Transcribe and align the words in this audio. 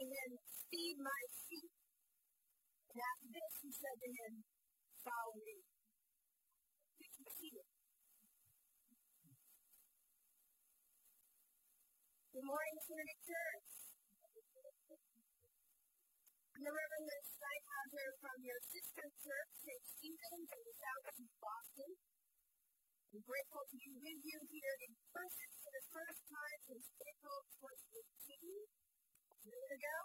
to 0.00 0.08
him, 0.08 0.30
Feed 0.72 0.96
my 0.96 1.22
sheep. 1.44 1.68
And 2.88 3.00
after 3.04 3.28
this, 3.36 3.52
he 3.60 3.68
said 3.68 3.96
to 4.00 4.08
him, 4.08 4.32
Follow 5.04 5.36
me. 5.44 5.60
Please 6.96 7.16
be 7.20 7.28
seated. 7.36 7.68
Good 12.32 12.46
morning, 12.48 12.76
Trinity 12.80 13.18
Church. 13.28 13.68
The 16.60 16.68
Reverend 16.68 17.24
Steinhauser 17.24 18.08
from 18.20 18.36
your 18.44 18.60
sister 18.68 19.04
church, 19.04 19.52
St. 19.64 19.84
Stephen's 19.96 20.48
in 20.48 20.60
the 20.60 20.76
southeast 20.76 21.36
Boston. 21.40 21.90
I'm 23.10 23.24
grateful 23.24 23.64
to 23.64 23.76
be 23.80 23.90
with 23.96 24.20
you 24.22 24.38
here 24.48 24.76
in 24.84 24.92
person 25.12 25.48
for 25.60 25.72
the 25.72 25.84
first 25.92 26.20
time 26.28 26.58
since 26.68 26.84
April 27.00 27.40
2018. 27.64 28.89
A 29.40 29.48
year 29.48 29.72
ago. 29.72 29.96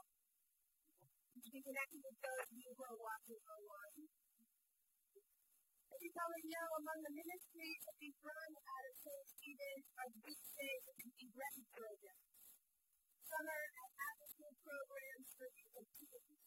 To 1.36 1.50
be 1.52 1.60
connected 1.60 2.00
with 2.00 2.18
those 2.24 2.48
of 2.48 2.56
you 2.56 2.72
who 2.72 2.84
are 2.88 2.96
watching 3.04 3.42
online. 3.52 4.08
As 5.92 6.00
you 6.00 6.12
probably 6.16 6.46
know, 6.56 6.68
among 6.80 7.00
the 7.04 7.12
ministries 7.12 7.84
that 7.84 8.00
we 8.00 8.16
run 8.24 8.52
out 8.56 8.86
of 8.88 8.96
St. 8.96 9.28
Stephen's 9.36 9.88
are 10.00 10.08
Beach 10.24 10.48
Days 10.56 10.84
and 10.88 11.12
Ready 11.36 11.64
programs. 11.68 12.32
Summer 13.28 13.62
and 13.76 13.92
after-school 14.08 14.56
programs 14.64 15.28
for 15.36 15.48
youth 15.52 15.76
and 15.84 15.90
teens. 16.00 16.40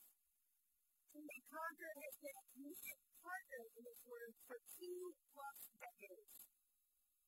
Trinity 1.13 1.41
Concord 1.45 1.99
has 2.09 2.17
been 2.25 2.37
a 2.41 2.49
committed 2.57 2.99
partner 3.21 3.63
in 3.77 3.83
this 3.85 4.01
work 4.09 4.33
for 4.49 4.57
two 4.81 5.13
plus 5.37 5.59
decades. 5.77 6.37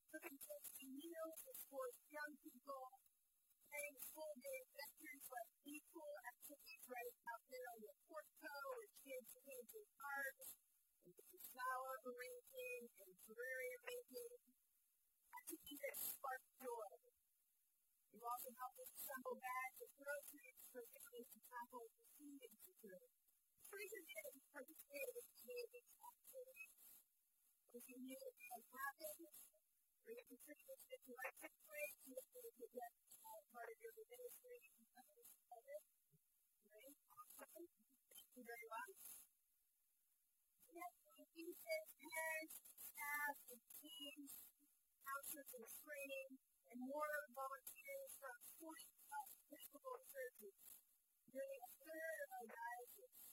Cooking 0.09 0.41
tasty 0.41 0.89
meals 0.89 1.37
support 1.45 1.93
young 2.09 2.33
people, 2.49 2.97
playing 3.71 4.03
full-day 4.11 4.59
adventures 4.67 5.25
like 5.31 5.51
equal 5.63 6.15
activities 6.27 6.83
right 6.91 7.15
out 7.31 7.45
there 7.55 7.69
on 7.71 7.79
the 7.87 7.95
portico 8.11 8.51
where 8.75 8.91
kids 9.07 9.31
paint 9.47 9.71
in 9.79 9.87
art, 10.03 10.39
and 11.07 11.15
flower 11.55 11.95
arranging 12.03 12.83
and 12.99 13.11
terraria 13.31 13.79
making. 13.87 14.35
Activities 15.39 15.81
that 15.87 15.97
spark 16.03 16.43
joy. 16.59 16.91
You 18.11 18.19
also 18.27 18.51
help 18.59 18.75
us 18.83 18.91
assemble 18.91 19.39
bags 19.39 19.79
of 19.87 19.91
groceries 19.95 20.67
for 20.75 20.83
families 20.91 21.31
to 21.31 21.41
tackle 21.47 21.87
the 21.95 22.03
food 22.19 22.43
insecurity. 22.43 23.15
Freezer 23.71 24.03
did 24.03 24.35
participate 24.51 25.15
in 25.15 25.15
these 25.71 25.95
activities. 26.03 26.75
If 27.71 27.87
you 27.87 27.99
knew 28.03 28.19
it 28.19 28.35
had 28.51 28.63
or 30.07 30.13
you 30.13 30.25
contributed 30.29 30.79
to 30.89 30.97
the 31.07 31.15
right 31.17 31.55
way, 31.69 31.87
you 32.07 32.15
would 32.17 32.73
get 32.73 32.93
part 33.53 33.69
of 33.69 33.77
your 33.83 33.95
ministry 34.09 34.61
of 34.97 35.65
it. 35.69 35.85
Right? 36.71 36.97
Awesome. 37.13 37.67
Thank 38.09 38.31
you 38.37 38.45
very 38.47 38.69
much. 38.71 38.99
Yes, 40.71 40.95
use 41.37 41.61
it 41.61 41.85
parents, 42.01 42.55
staff, 42.81 43.37
and 43.53 43.63
teams, 43.81 44.33
counselors 45.05 45.53
and 45.59 45.67
training, 45.85 46.31
and 46.71 46.79
more 46.87 47.15
volunteers 47.35 48.13
from 48.17 48.37
40 48.63 48.89
plus 49.11 49.29
Episcopal 49.51 49.99
churches. 50.09 50.57
Nearly 51.31 51.59
a 51.61 51.71
third 51.85 52.19
of 52.25 52.31
our 52.41 52.47
diocese. 52.49 53.27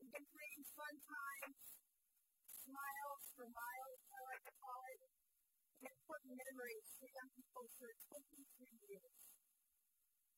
We 0.00 0.06
can 0.10 0.24
create 0.32 0.66
fun 0.74 0.94
times, 0.98 1.60
smiles 2.64 3.24
for 3.36 3.46
miles, 3.48 4.00
I 4.10 4.18
like 4.32 4.44
to 4.48 4.54
call 4.60 4.80
it, 4.92 5.00
and 5.04 5.25
important 5.84 6.32
memories 6.40 6.88
for 6.96 7.04
young 7.12 7.30
people 7.36 7.68
for 7.76 7.90
23 8.08 8.40
years. 8.88 9.12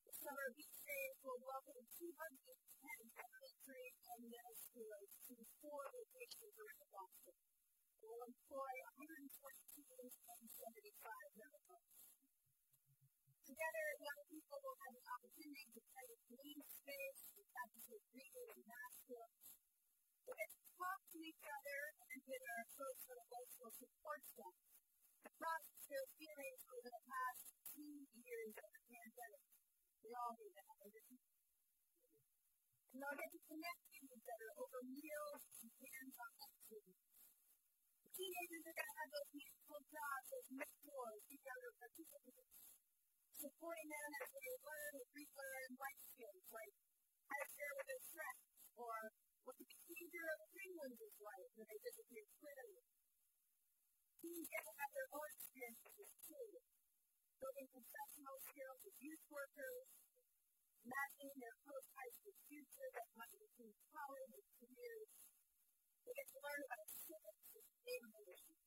The 0.03 0.15
summer 0.19 0.49
beach 0.59 0.79
days 0.83 1.17
will 1.23 1.39
welcome 1.47 1.79
210 1.79 2.03
elementary 2.03 3.89
and 4.09 4.21
middle 4.27 4.59
schoolers 4.59 5.13
to 5.31 5.35
four 5.63 5.83
locations 5.95 6.55
around 6.59 6.87
Boston. 6.91 7.37
It 7.39 8.07
will 8.09 8.25
employ 8.27 8.75
120 8.99 9.31
teams 9.79 10.15
and 10.27 10.43
75 10.51 11.31
medical. 11.39 11.81
Together, 13.47 13.87
young 14.03 14.23
people 14.27 14.59
will 14.59 14.79
have 14.83 14.95
the 14.99 15.07
opportunity 15.07 15.67
to 15.71 15.83
play 15.95 16.09
in 16.11 16.21
green 16.35 16.61
space, 16.67 17.21
to 17.39 17.41
practice 17.55 17.87
reading 18.11 18.49
and 18.59 18.63
math 18.67 18.95
skills. 19.07 19.39
To 20.29 20.33
talk 20.77 21.01
to 21.15 21.19
each 21.25 21.45
other 21.47 21.81
and 22.11 22.19
get 22.27 22.43
our 22.43 22.65
social 22.69 23.17
and 23.17 23.29
emotional 23.33 23.73
support 23.73 24.21
staff. 24.29 24.78
Process 26.19 26.67
over 26.75 26.91
the 26.91 27.05
past 27.07 27.47
two 27.79 27.95
years 28.19 28.51
of 28.59 28.67
the 28.75 28.83
pandemic. 28.91 29.39
We 30.03 30.11
all 30.19 30.35
And 30.35 30.51
they'll 32.99 33.15
get 33.23 33.31
to 33.31 33.41
connect 33.47 33.83
each 34.03 34.27
other 34.27 34.51
over 34.59 34.83
meals 34.83 35.43
and 35.63 35.71
hands-on 35.79 36.35
activities. 36.43 37.07
Teenagers 38.19 38.67
are 38.67 38.75
going 38.75 38.91
to 38.91 38.99
have 38.99 39.11
those 39.15 39.31
beautiful 39.31 39.79
jobs 39.95 40.29
as 40.35 40.47
mentors 40.59 41.23
to 41.23 41.35
younger 41.39 41.73
participants 41.79 42.51
supporting 43.39 43.87
them 43.87 44.11
as 44.19 44.29
they 44.35 44.51
learn 44.59 44.93
and 44.99 45.09
relearn 45.15 45.71
life 45.79 46.03
skills 46.03 46.43
like 46.51 46.75
how 47.31 47.39
to 47.39 47.47
share 47.55 47.71
with 47.79 47.87
their 47.87 48.03
stress 48.03 48.39
or 48.75 49.15
what 49.47 49.55
the 49.55 49.71
behavior 49.71 50.27
of 50.35 50.51
penguins 50.51 50.99
is 50.99 51.15
like 51.23 51.47
when 51.55 51.67
they 51.71 51.79
disappear 51.79 52.27
clearly. 52.43 52.98
Get 54.19 54.63
to 54.67 54.75
have 54.75 54.93
their 54.99 55.11
own 55.15 55.29
experiences 55.31 56.11
too, 56.27 56.49
building 57.39 57.69
professional 57.71 58.37
skills 58.51 58.81
as 58.83 58.97
youth 58.99 59.25
workers, 59.31 59.87
imagining 60.83 61.39
their 61.39 61.55
post-high 61.63 62.13
school 62.19 62.35
future 62.51 62.89
that 62.99 63.07
might 63.15 63.31
include 63.39 63.79
college 63.95 64.33
and 64.35 64.49
careers. 64.59 65.11
They 66.03 66.15
get 66.19 66.29
to 66.35 66.39
learn 66.43 66.63
about 66.67 66.89
and 66.99 67.67
neighborhood 67.87 68.29
issues. 68.35 68.67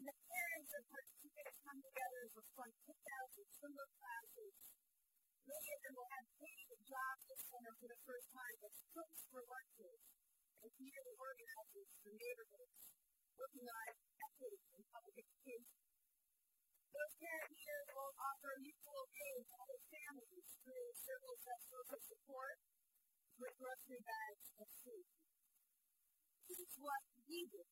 And 0.00 0.04
the 0.08 0.16
parents 0.24 0.70
are 0.72 0.86
participating 0.88 1.58
come 1.68 1.80
together 1.84 2.22
for 2.32 2.42
fun 2.56 2.70
cookouts 2.88 3.36
and 3.44 3.50
summer 3.60 3.86
classes. 4.00 4.56
Many 5.44 5.68
of 5.68 5.80
them 5.84 5.94
will 6.00 6.10
have 6.16 6.28
paid 6.40 6.68
jobs 6.88 7.22
this 7.28 7.42
summer 7.44 7.72
for 7.76 7.88
the 7.92 8.00
first 8.08 8.28
time 8.32 8.56
as 8.64 8.72
cooks 8.88 9.20
for 9.28 9.44
lunches 9.44 10.00
and 10.64 10.70
community 10.80 11.12
organizers 11.12 11.92
for 12.00 12.10
neighborhoods, 12.16 12.80
on 13.38 13.94
equity 14.18 14.58
and 14.74 14.82
public 14.90 15.14
education. 15.14 15.78
Those 16.90 17.14
parent 17.22 17.54
leaders 17.54 17.86
will 17.94 18.10
offer 18.18 18.50
mutual 18.58 19.06
aid 19.14 19.46
to 19.46 19.54
other 19.62 19.78
families 19.94 20.50
through 20.66 20.90
circles 20.98 21.46
of 21.46 21.58
social 21.70 22.02
support 22.02 22.58
with 23.38 23.54
grocery 23.62 24.02
bags 24.02 24.50
and 24.58 24.66
food. 24.82 25.06
This 26.50 26.58
is 26.58 26.74
what 26.82 26.98
we 27.30 27.46
do. 27.46 27.62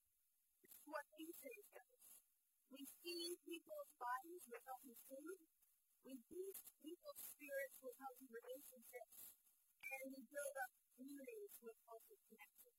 This 0.62 0.70
is 0.70 0.86
what 0.86 1.02
we 1.18 1.34
say 1.34 1.56
does. 1.74 1.98
We 2.70 2.86
feed 3.02 3.34
people's 3.42 3.90
bodies 3.98 4.46
with 4.46 4.62
healthy 4.70 4.94
food. 5.10 5.38
We 6.06 6.14
boost 6.30 6.62
people's 6.78 7.22
spirits 7.34 7.74
with 7.82 7.98
healthy 7.98 8.30
relationships. 8.30 9.34
And 9.82 10.14
we 10.14 10.22
build 10.30 10.54
up 10.62 10.70
communities 10.94 11.58
with 11.58 11.74
healthy 11.90 12.22
connections. 12.30 12.75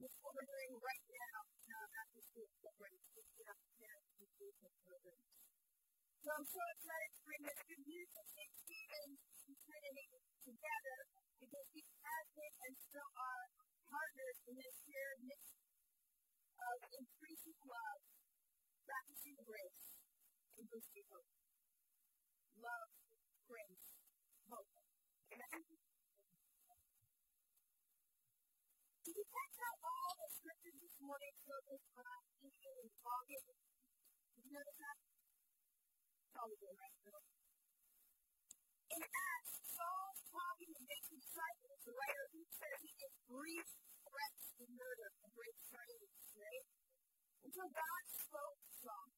This 0.00 0.08
is 0.16 0.20
what 0.24 0.32
we're 0.32 0.48
doing 0.48 0.72
right 0.80 1.04
now 1.12 1.38
in 1.60 1.68
our 1.76 1.88
after 2.00 2.20
school 2.24 2.48
programs, 2.64 3.04
teaching 3.12 3.44
our 3.52 3.60
parents 3.76 4.08
engagement 4.16 4.74
programs. 4.88 5.28
So 6.24 6.28
I'm 6.40 6.48
so 6.48 6.62
excited 6.72 7.10
to 7.12 7.20
bring 7.28 7.42
this 7.44 7.60
good 7.68 7.84
news 7.84 8.10
of. 8.16 8.24
Stephen's 8.30 9.20
and 9.44 9.56
Trinity 9.60 10.08
together 10.40 10.98
because 11.36 11.68
we 11.76 11.84
have 11.84 12.26
been 12.32 12.54
and 12.64 12.74
still 12.80 13.10
are 13.12 13.44
partners 13.92 14.38
in 14.48 14.54
this 14.56 14.76
shared 14.88 15.20
mission 15.20 15.68
of 16.64 16.76
increasing 16.96 17.60
love 17.68 18.00
practicing 18.88 19.36
grace 19.44 20.00
and 20.58 20.64
boosting 20.66 21.06
hope. 21.12 21.30
Love, 22.58 22.90
grace, 23.46 23.86
hope. 24.50 24.72
Amen? 25.30 25.62
Did 29.06 29.14
you 29.14 29.26
catch 29.30 29.54
how 29.62 30.10
all 30.30 30.38
the 30.38 30.46
scriptures 30.46 30.78
this 30.78 30.98
morning 31.02 31.34
and 31.42 32.90
talking? 33.02 33.42
Did 33.50 34.42
you 34.46 34.52
notice 34.54 34.78
that? 34.78 34.98
Probably 36.30 36.70
right, 36.70 36.96
Bill. 37.02 37.22
In 38.94 39.02
Acts, 39.02 39.54
Saul's 39.74 40.22
talking 40.30 40.70
to 40.70 40.82
his 40.86 41.04
disciples. 41.18 41.78
The 41.82 41.94
writer 41.98 42.24
who 42.30 42.42
says 42.46 42.78
he 42.78 42.94
did 42.94 43.10
brief 43.26 43.66
threats 44.06 44.42
to 44.54 44.64
murder 44.70 45.08
and 45.18 45.30
break 45.34 45.56
chains, 45.66 46.14
right? 46.38 46.66
Until 47.50 47.66
God 47.74 48.02
spoke 48.14 48.54
to 48.54 48.70
Saul, 48.86 49.10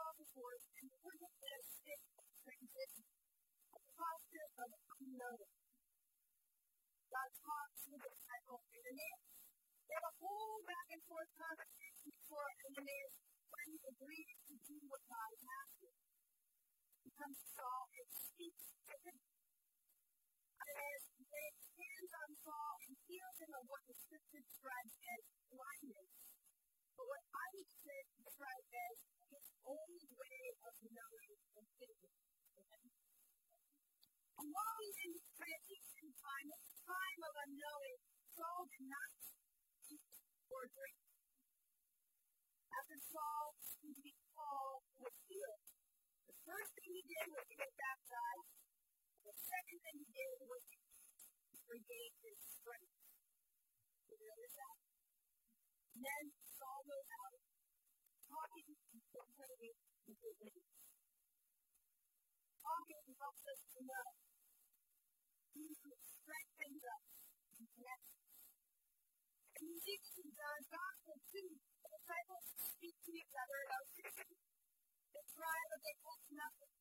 off 0.00 0.16
his 0.16 0.32
horse, 0.32 0.64
and 0.80 0.88
put 0.96 1.12
him 1.12 1.34
in 1.44 1.52
a 1.52 1.62
state 1.76 2.08
of 2.16 2.24
transition, 2.40 3.04
a 3.76 3.80
posture 4.00 4.48
of 4.64 4.70
unknown. 4.96 5.44
God 7.04 7.30
talks 7.44 7.76
to 7.84 7.88
the 7.92 8.00
disciple 8.00 8.64
Ananias. 8.64 9.29
They 9.90 9.98
have 9.98 10.06
a 10.06 10.18
whole 10.22 10.62
back 10.70 10.86
and 10.94 11.02
forth 11.10 11.30
conversation 11.34 12.14
before, 12.14 12.46
and 12.46 12.78
then 12.78 12.86
they 12.86 13.02
finally 13.50 13.82
agrees 13.90 14.38
to 14.46 14.54
do 14.70 14.78
what 14.86 15.02
God 15.10 15.28
has 15.34 15.42
asked 15.50 15.82
Comes 17.18 17.42
to 17.42 17.48
Saul 17.52 17.84
and 17.90 18.06
speaks 18.06 18.64
to 18.86 18.94
him. 19.02 19.18
As 20.62 21.02
they 21.20 21.48
hands 21.74 22.12
on 22.16 22.30
Saul 22.38 22.74
and 22.86 22.94
heals 23.10 23.36
him 23.42 23.52
of 23.60 23.66
what 23.66 23.82
the 23.90 23.96
scripture 23.98 24.40
describes 24.40 24.94
as 25.10 25.22
blindness, 25.50 26.12
but 26.96 27.04
what 27.04 27.24
I 27.34 27.46
would 27.60 27.70
say 27.82 27.98
describes 28.24 28.70
as 28.72 28.96
his 29.36 29.46
own 29.68 29.92
way 30.16 30.40
of 30.64 30.74
knowing 30.86 31.32
and 31.60 31.66
thinking. 31.76 32.16
And 34.38 34.48
while 34.48 34.78
he 34.80 34.90
didn't 34.96 35.24
transition 35.36 36.06
time, 36.14 36.46
this 36.48 36.68
time 36.88 37.20
of 37.26 37.34
unknowing, 37.36 37.96
Saul 38.32 38.64
did 38.64 38.86
not 38.88 39.10
or 40.50 40.66
drink. 40.66 40.98
After 42.74 42.98
Saul, 43.06 43.54
Paul, 44.34 44.82
was 44.98 45.14
healed, 45.30 45.64
the 46.26 46.36
first 46.42 46.70
thing 46.74 46.90
he 46.90 47.04
did 47.06 47.26
was 47.30 47.46
to 47.46 47.54
get 47.54 47.70
baptized. 47.78 48.50
The 49.26 49.34
second 49.36 49.78
thing 49.84 49.96
he 50.02 50.10
did 50.10 50.36
was 50.48 50.62
to 50.66 50.78
regain 51.70 52.12
his 52.24 52.38
strength. 52.58 52.94
You 54.10 54.16
notice 54.18 54.54
that? 54.58 54.76
And 55.94 56.02
then 56.02 56.24
Saul 56.58 56.80
goes 56.88 57.08
out 57.20 57.38
talking 58.26 58.70
and 58.74 59.02
proclaiming 59.14 59.76
the. 60.06 60.50
Talking 62.60 63.04
helps 63.18 63.44
us 63.46 63.60
to 63.74 63.80
know. 63.86 64.06
Us. 66.80 67.19
You 69.60 69.76
this 69.76 70.16
in 70.24 70.28
John's 70.32 70.68
Gospel 70.72 71.20
too. 71.28 71.50
The 71.52 71.88
disciples 71.92 72.44
speak 72.64 72.96
to 72.96 73.12
each 73.12 73.34
other 73.36 73.60
Christian. 73.92 74.32
They 75.12 75.24
try, 75.36 75.58
but 75.68 75.80
they 75.84 75.94
hold 76.00 76.24
nothing. 76.32 76.72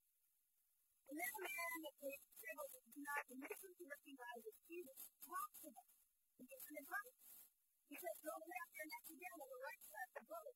And 1.12 1.16
then 1.20 1.32
a 1.36 1.44
man 1.44 1.78
that 1.84 1.96
they 2.00 2.16
feel 2.40 2.64
do 2.72 3.02
not 3.04 3.24
initially 3.36 3.84
recognize 3.84 4.44
as 4.48 4.58
Jesus 4.64 5.00
talks 5.28 5.58
to 5.60 5.70
them 5.76 5.88
and 6.40 6.46
gives 6.48 6.64
them 6.72 6.78
advice. 6.80 7.20
He 7.92 7.96
says, 8.00 8.16
Go 8.24 8.34
wrap 8.48 8.70
your 8.72 8.88
net 8.88 9.04
together 9.12 9.40
on 9.44 9.50
the 9.52 9.60
right 9.60 9.84
side 9.84 10.10
of 10.10 10.16
the 10.16 10.26
boat. 10.32 10.56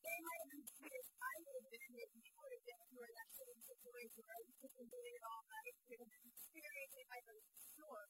They 0.00 0.18
might 0.24 0.40
have 0.48 0.52
been 0.56 0.68
serious. 0.80 1.08
I 1.12 1.34
would 1.44 1.56
have 1.60 1.68
been 1.68 1.92
if 1.92 2.10
you 2.24 2.32
would 2.40 2.52
have 2.56 2.64
been 2.64 2.82
through 2.88 3.12
that 3.12 3.30
same 3.36 3.60
situation 3.68 4.20
where 4.24 4.32
I 4.32 4.40
was 4.48 4.56
sitting 4.64 4.88
doing 4.88 5.12
it 5.12 5.24
all 5.28 5.42
night. 5.44 5.76
It 5.76 5.76
would 5.92 6.00
have 6.08 6.08
been 6.08 6.32
experience. 6.32 6.92
They 6.96 7.06
might 7.12 7.26
have 7.28 7.40
sure. 7.76 8.04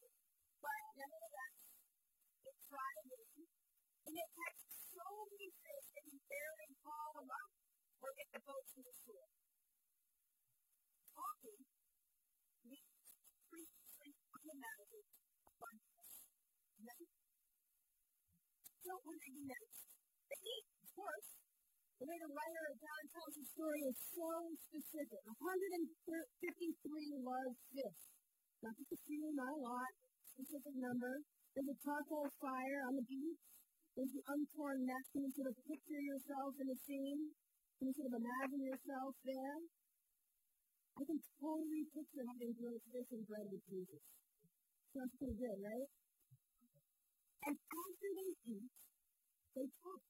But 0.62 0.82
nevertheless, 0.94 1.47
they. 2.68 3.48
And 4.08 4.14
it 4.16 4.30
had 4.36 4.54
so 4.92 5.08
many 5.32 5.48
things 5.48 5.86
that 5.96 6.04
he 6.04 6.16
barely 6.28 6.70
haul 6.84 7.10
them 7.16 7.28
up 7.32 7.50
or 8.04 8.10
get 8.16 8.28
the 8.32 8.42
boat 8.44 8.64
to 8.76 8.80
the 8.84 8.94
shore. 9.04 9.28
Talking 11.16 11.60
means 12.68 13.08
previously 13.48 14.10
unimaginable 14.36 15.04
abundance. 15.48 16.12
So 18.84 18.92
when 19.04 19.18
they 19.20 19.32
notice, 19.44 19.84
they 20.28 20.40
eat, 20.40 20.66
of 20.80 20.90
course. 20.96 21.28
The 21.98 22.06
way 22.06 22.14
the 22.22 22.30
writer 22.30 22.64
of 22.70 22.78
John 22.78 23.02
tells 23.10 23.34
the 23.34 23.44
story 23.52 23.82
is 23.90 23.98
so 24.14 24.30
specific. 24.70 25.18
153 25.28 27.26
large 27.26 27.58
fish. 27.74 28.00
Not 28.62 28.72
just 28.78 28.94
a 28.94 29.00
few, 29.02 29.34
not 29.34 29.50
a 29.50 29.60
lot. 29.60 29.92
Specific 30.30 30.78
number. 30.78 31.26
There's 31.58 31.74
a 31.74 31.82
charcoal 31.82 32.30
fire 32.38 32.80
on 32.86 32.94
the 32.94 33.02
beach. 33.02 33.42
There's 33.98 34.14
the 34.14 34.22
untorn 34.30 34.78
net. 34.86 35.02
Can 35.10 35.26
you 35.26 35.32
sort 35.34 35.50
of 35.50 35.58
picture 35.66 36.02
yourself 36.06 36.54
in 36.54 36.70
the 36.70 36.78
scene? 36.86 37.34
Can 37.74 37.90
you 37.90 37.94
sort 37.98 38.14
of 38.14 38.22
imagine 38.22 38.62
yourself 38.62 39.10
there? 39.26 39.58
I 40.94 41.02
can 41.02 41.18
totally 41.18 41.82
picture 41.90 42.22
having 42.30 42.54
grilled 42.54 42.78
fish 42.94 43.10
and 43.10 43.26
bread 43.26 43.50
with 43.50 43.58
Jesus. 43.66 44.02
Sounds 44.94 45.10
pretty 45.18 45.34
good, 45.34 45.58
right? 45.58 45.88
And 47.50 47.54
after 47.58 48.10
they 48.14 48.30
eat, 48.54 48.70
they 49.58 49.66
talk. 49.82 50.02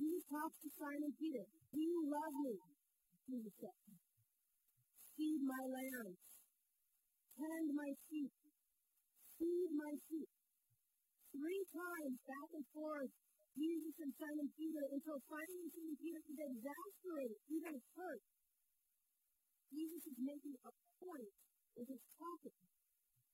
Jesus 0.00 0.24
talks 0.32 0.56
to 0.64 0.68
Simon 0.80 1.12
Peter. 1.20 1.44
Do 1.44 1.76
you 1.76 2.08
love 2.08 2.34
me? 2.40 2.56
Jesus 3.28 3.52
said. 3.60 3.76
Feed 5.12 5.44
my 5.44 5.60
lambs. 5.60 6.16
Tend 7.36 7.68
my 7.76 7.90
sheep. 8.08 8.32
Feed 9.36 9.70
my 9.76 9.92
sheep. 10.08 10.37
Three 11.32 11.62
times 11.68 12.16
back 12.24 12.48
and 12.56 12.66
forth, 12.72 13.12
Jesus 13.58 13.94
and 14.00 14.12
Simon 14.16 14.48
Peter 14.54 14.84
until 14.94 15.18
finally 15.28 15.68
Simon 15.74 15.98
Peter 15.98 16.20
is 16.24 16.38
exasperated, 16.38 17.38
even 17.52 17.74
hurt. 17.98 18.22
Jesus 19.68 20.02
is 20.08 20.18
making 20.22 20.56
a 20.64 20.72
point 21.02 21.34
with 21.76 21.88
his 21.90 22.02
talking. 22.16 22.60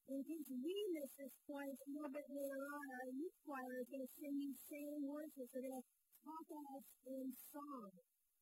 In 0.05 0.21
case 0.21 0.49
we 0.53 0.77
miss 0.93 1.11
this 1.17 1.35
point 1.49 1.77
a 1.81 1.89
little 1.97 2.13
bit 2.13 2.29
later 2.29 2.61
on, 2.61 2.85
our 2.93 3.09
youth 3.15 3.37
choir 3.41 3.77
is 3.81 3.89
going 3.89 4.05
to 4.05 4.13
sing 4.21 4.35
these 4.37 4.61
same 4.69 5.01
words. 5.09 5.33
They're 5.33 5.65
going 5.65 5.81
to 5.81 5.87
talk 6.25 6.47
us 6.51 6.85
in 7.09 7.25
song 7.53 7.89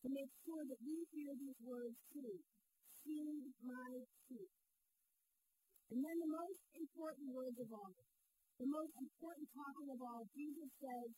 to 0.03 0.07
make 0.11 0.33
sure 0.43 0.63
that 0.67 0.81
we 0.83 0.97
hear 1.15 1.31
these 1.39 1.61
words 1.63 1.99
too. 2.11 2.35
Feed 3.07 3.45
my 3.63 3.91
sheep. 4.27 4.51
And 5.95 5.99
then 6.03 6.17
the 6.19 6.33
most 6.35 6.63
important 6.79 7.29
words 7.31 7.59
of 7.63 7.69
all, 7.71 7.95
the 8.61 8.69
most 8.69 8.95
important 9.01 9.49
talking 9.57 9.89
of 9.93 9.99
all, 10.03 10.23
Jesus 10.37 10.71
says, 10.81 11.09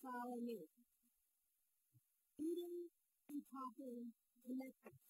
follow 0.00 0.38
me. 0.40 0.60
Eating 2.36 2.88
and 3.32 3.40
talking 3.48 4.12
connect 4.44 4.80
us. 4.86 5.00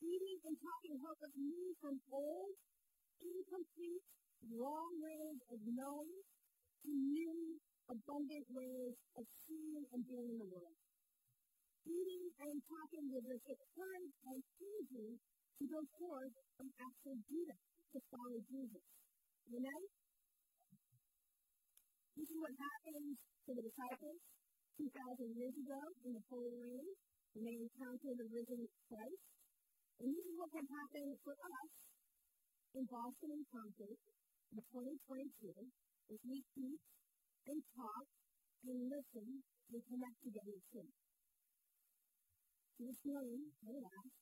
Eating 0.00 0.38
and 0.46 0.56
talking 0.58 0.96
help 1.02 1.18
us 1.24 1.34
move 1.36 1.74
from 1.82 1.96
old, 2.12 2.54
incomplete, 3.20 4.04
wrong 4.54 4.92
ways 5.02 5.38
of 5.50 5.58
knowing 5.66 6.22
to 6.84 6.90
new, 6.94 7.58
abundant 7.90 8.46
ways 8.54 8.94
of 9.18 9.24
seeing 9.44 9.84
and 9.92 10.02
being 10.06 10.30
in 10.30 10.38
the 10.38 10.50
world. 10.52 10.78
Eating 11.88 12.24
and 12.44 12.56
talking 12.68 13.04
gives 13.10 13.28
us 13.32 13.42
the 13.48 13.56
courage 13.74 14.14
and 14.28 14.40
energy 14.60 15.10
to 15.58 15.64
go 15.66 15.80
forth 15.98 16.34
and 16.62 16.68
actually 16.78 17.18
do 17.26 17.40
that, 17.50 17.64
to 17.92 17.98
follow 18.12 18.38
Jesus. 18.46 18.84
Amen? 19.50 19.97
This 22.18 22.34
is 22.34 22.42
what 22.42 22.50
happened 22.50 23.14
to 23.14 23.50
the 23.54 23.62
disciples 23.62 24.18
2,000 24.74 25.38
years 25.38 25.54
ago 25.54 25.78
in 26.02 26.18
the 26.18 26.24
Holy 26.26 26.50
Land 26.50 26.90
when 27.30 27.46
they 27.46 27.54
encountered 27.62 28.18
the 28.18 28.26
risen 28.26 28.66
Christ. 28.90 29.22
And 30.02 30.10
this 30.10 30.26
is 30.26 30.34
what 30.34 30.50
can 30.50 30.66
happen 30.66 31.14
for 31.22 31.38
us 31.38 31.70
in 32.74 32.90
Boston 32.90 33.38
and 33.38 33.46
Concord 33.54 33.98
in 34.50 34.58
2022 34.66 35.62
as 36.10 36.18
we 36.26 36.42
eat 36.58 36.82
and 37.54 37.62
talk 37.78 38.06
and 38.66 38.90
listen 38.90 39.28
and 39.70 39.80
connect 39.86 40.18
together 40.18 40.58
too. 40.74 40.90
This 42.82 42.98
morning, 43.06 43.46
I 43.62 43.68
would 43.70 43.86
ask, 43.94 44.14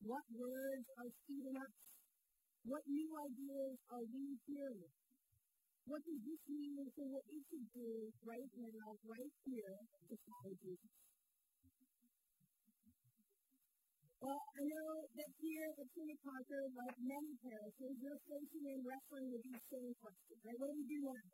what 0.00 0.24
words 0.32 0.88
are 0.96 1.12
feeding 1.28 1.60
us? 1.60 1.76
What 2.64 2.88
new 2.88 3.10
ideas 3.20 3.76
are 3.92 4.04
we 4.08 4.40
hearing? 4.48 5.03
What 5.84 6.00
does 6.00 6.20
this 6.24 6.42
mean 6.48 6.80
for 6.96 7.04
what 7.12 7.24
we 7.28 7.38
should 7.44 7.68
do 7.76 8.08
right 8.24 8.52
now, 8.56 8.88
right 9.04 9.34
here, 9.44 9.76
to 10.08 10.14
follow? 10.24 10.56
Well, 14.24 14.40
I 14.40 14.62
know 14.64 14.90
that 15.04 15.30
here 15.44 15.68
at 15.68 15.86
Trinity 15.92 16.16
Concord, 16.24 16.72
like 16.72 16.96
many 17.04 17.32
parishes, 17.44 17.94
you're 18.00 18.22
facing 18.24 18.64
and 18.72 18.80
wrestling 18.80 19.28
with 19.28 19.44
these 19.44 19.64
same 19.68 19.92
questions, 20.00 20.40
right? 20.40 20.56
What 20.56 20.72
do 20.72 20.80
we 20.80 20.88
do 20.88 21.00
now? 21.04 21.28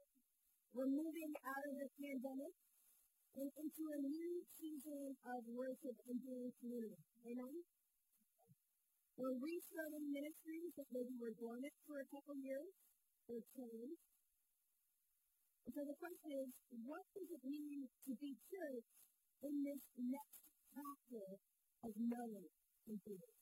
We're 0.75 0.91
moving 0.99 1.33
out 1.47 1.65
of 1.71 1.75
this 1.79 1.93
pandemic 1.95 2.55
and 3.39 3.49
into 3.55 3.83
a 3.87 3.99
new 4.03 4.33
season 4.59 5.15
of 5.31 5.41
worship 5.55 5.95
and 6.11 6.19
doing 6.27 6.51
community. 6.59 6.99
Amen? 7.31 7.55
We're 9.15 9.39
restarting 9.39 10.07
ministries 10.11 10.71
that 10.75 10.91
maybe 10.91 11.15
were 11.23 11.35
dormant 11.39 11.77
for 11.87 12.03
a 12.03 12.07
couple 12.11 12.35
years 12.43 12.75
or 13.31 13.39
changed. 13.55 14.03
And 15.65 15.71
so 15.77 15.81
the 15.85 15.99
question 16.01 16.31
is, 16.41 16.49
what 16.89 17.05
does 17.13 17.29
it 17.31 17.43
mean 17.45 17.85
to 17.85 18.13
be 18.17 18.33
church 18.49 18.89
in 19.45 19.55
this 19.65 19.83
next 19.97 20.41
chapter 20.73 21.27
of 21.85 21.93
knowing 21.97 22.51
and 22.89 22.99
doing? 23.05 23.35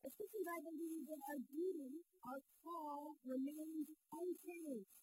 As 0.00 0.16
I 0.16 0.58
believe 0.64 1.04
that 1.12 1.22
our 1.28 1.40
duty, 1.44 1.92
our 2.24 2.40
call, 2.64 3.12
remains 3.20 3.86
unchanged. 4.08 4.96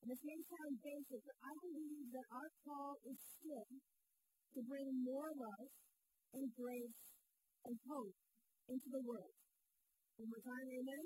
On 0.00 0.06
the 0.08 0.20
same 0.24 0.42
time 0.48 0.74
basis, 0.80 1.24
I 1.28 1.52
believe 1.60 2.06
that 2.16 2.26
our 2.32 2.50
call 2.64 2.96
is 3.04 3.18
still 3.20 3.68
to 4.56 4.58
bring 4.64 4.88
more 5.04 5.28
love 5.36 5.68
and 6.32 6.48
grace 6.56 7.02
and 7.68 7.76
hope 7.84 8.16
into 8.72 8.88
the 8.88 9.02
world. 9.04 9.36
One 10.16 10.32
more 10.32 10.44
time, 10.48 10.66
amen? 10.66 11.04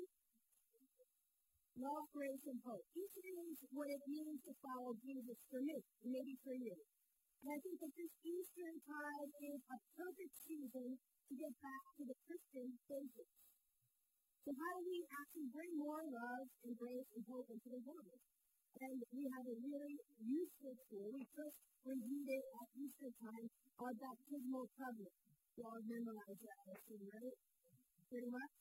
Love, 1.73 2.05
grace, 2.13 2.45
and 2.45 2.61
hope. 2.61 2.85
Each 2.93 3.17
is 3.17 3.57
what 3.73 3.89
it 3.89 4.03
means 4.05 4.37
to 4.45 4.53
follow 4.61 4.93
Jesus 5.01 5.39
for 5.49 5.57
me, 5.57 5.73
maybe 6.05 6.37
for 6.45 6.53
you. 6.53 6.77
And 7.41 7.49
I 7.49 7.57
think 7.65 7.81
that 7.81 7.93
this 7.97 8.13
Easter 8.21 8.69
tide 8.85 9.31
is 9.41 9.61
a 9.73 9.77
perfect 9.97 10.33
season 10.45 10.89
to 10.93 11.33
get 11.33 11.53
back 11.65 11.83
to 11.97 12.03
the 12.05 12.17
Christian 12.29 12.77
basics. 12.85 13.37
So 14.45 14.53
how 14.53 14.71
do 14.77 14.81
we 14.85 15.01
actually 15.17 15.49
bring 15.49 15.73
more 15.81 16.03
love 16.13 16.45
and 16.61 16.77
grace 16.77 17.09
and 17.17 17.25
hope 17.25 17.49
into 17.49 17.69
the 17.73 17.81
world? 17.89 18.21
And 18.77 18.97
we 19.09 19.23
have 19.33 19.45
a 19.49 19.57
really 19.65 19.97
useful 20.21 20.77
tool. 20.93 21.09
We 21.09 21.25
just 21.25 21.57
reviewed 21.89 22.29
it 22.29 22.45
at 22.53 22.67
Easter 22.77 23.11
time, 23.17 23.45
our 23.81 23.93
baptismal 23.97 24.69
covenant. 24.77 25.15
You 25.57 25.63
all 25.65 25.81
memorize 25.89 26.37
that, 26.37 26.59
I 26.69 26.95
right? 27.17 27.37
Pretty 28.13 28.29
much. 28.29 28.51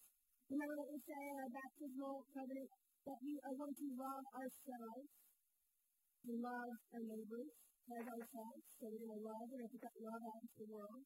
Remember 0.48 0.74
what 0.80 0.88
we 0.92 1.00
say 1.04 1.22
in 1.28 1.36
our 1.44 1.52
baptismal 1.52 2.24
covenant? 2.32 2.72
That 3.02 3.18
we 3.18 3.34
are 3.42 3.56
going 3.58 3.74
to 3.74 3.88
love 3.98 4.24
ourselves 4.38 5.10
and 6.22 6.38
love 6.38 6.70
our 6.94 7.02
neighbors 7.02 7.50
as 7.90 8.04
ourselves. 8.06 8.62
So 8.78 8.94
we're 8.94 9.02
going 9.02 9.18
to 9.18 9.26
love, 9.26 9.42
we're 9.50 9.58
going 9.58 9.74
to 9.74 9.82
put 9.82 9.94
love 10.06 10.22
out 10.22 10.38
into 10.38 10.56
the 10.62 10.70
world. 10.70 11.02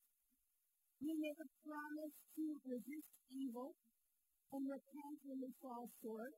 We 1.00 1.16
make 1.16 1.40
a 1.40 1.48
promise 1.64 2.16
to 2.36 2.44
resist 2.68 3.12
evil 3.32 3.72
and 4.52 4.68
repent 4.68 5.16
when 5.24 5.40
we 5.40 5.50
fall 5.64 5.88
short. 6.04 6.36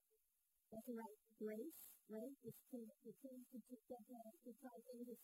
That's 0.71 0.91
right, 0.95 1.19
grace, 1.43 1.83
right? 2.07 2.35
It's 2.47 2.63
to, 2.71 2.79
it's 2.79 3.19
to, 3.27 3.31
to, 3.35 3.59
to, 3.59 3.75
to, 3.83 3.99
to 3.99 4.51
try 4.63 4.77
things 4.95 5.11
a 5.11 5.17